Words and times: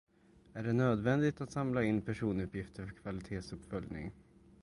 Är 0.53 0.63
det 0.63 0.73
nödvändigt 0.73 1.41
att 1.41 1.51
samla 1.51 1.83
in 1.83 2.01
personuppgifter 2.01 2.85
för 2.85 2.93
kvalitetsuppföljning? 2.93 4.11